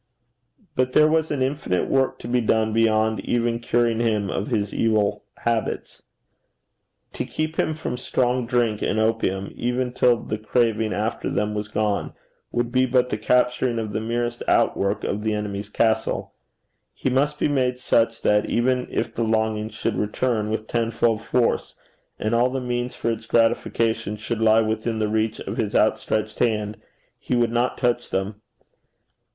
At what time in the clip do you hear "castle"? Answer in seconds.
15.69-16.33